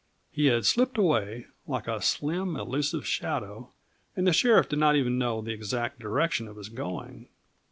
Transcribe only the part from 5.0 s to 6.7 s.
know the exact direction of his